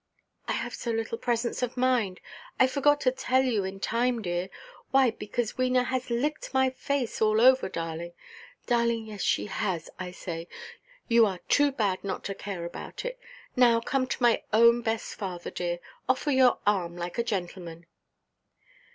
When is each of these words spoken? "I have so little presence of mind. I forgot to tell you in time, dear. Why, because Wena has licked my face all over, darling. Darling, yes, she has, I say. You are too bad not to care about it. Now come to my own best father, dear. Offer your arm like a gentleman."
"I 0.47 0.53
have 0.53 0.73
so 0.73 0.89
little 0.89 1.19
presence 1.19 1.61
of 1.61 1.77
mind. 1.77 2.21
I 2.59 2.65
forgot 2.65 3.01
to 3.01 3.11
tell 3.11 3.43
you 3.43 3.63
in 3.63 3.79
time, 3.79 4.23
dear. 4.23 4.49
Why, 4.89 5.11
because 5.11 5.57
Wena 5.59 5.85
has 5.85 6.09
licked 6.09 6.55
my 6.55 6.71
face 6.71 7.21
all 7.21 7.39
over, 7.39 7.69
darling. 7.69 8.13
Darling, 8.65 9.05
yes, 9.05 9.21
she 9.21 9.45
has, 9.45 9.91
I 9.99 10.09
say. 10.09 10.47
You 11.07 11.27
are 11.27 11.37
too 11.47 11.71
bad 11.71 12.03
not 12.03 12.23
to 12.23 12.33
care 12.33 12.65
about 12.65 13.05
it. 13.05 13.19
Now 13.55 13.79
come 13.79 14.07
to 14.07 14.23
my 14.23 14.41
own 14.51 14.81
best 14.81 15.13
father, 15.13 15.51
dear. 15.51 15.77
Offer 16.09 16.31
your 16.31 16.57
arm 16.65 16.97
like 16.97 17.19
a 17.19 17.23
gentleman." 17.23 17.85